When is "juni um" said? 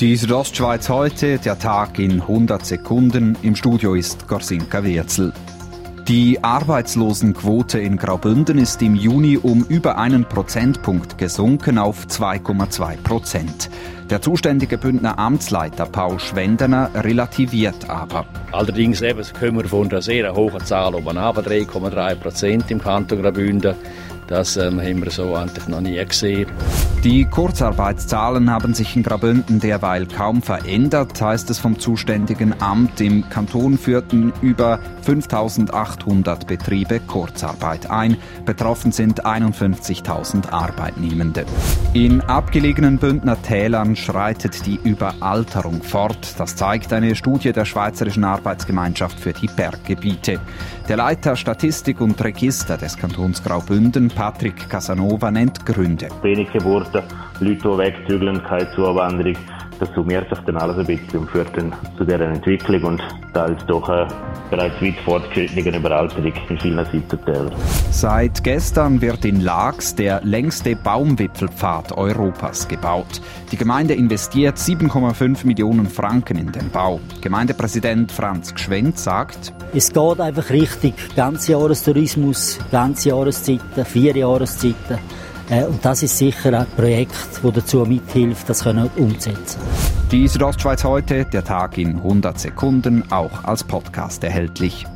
8.94-9.64